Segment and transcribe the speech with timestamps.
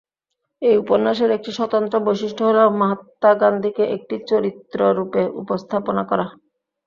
[0.61, 6.25] এই উপন্যাসের একটি স্বতন্ত্র বৈশিষ্ট্য হল, মহাত্মা গান্ধীকে একটি চরিত্র রূপে উপস্থাপনা করা।